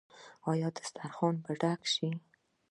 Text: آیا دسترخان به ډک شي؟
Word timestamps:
آیا 0.51 0.67
دسترخان 0.77 1.35
به 1.43 1.51
ډک 1.61 1.81
شي؟ 1.93 2.09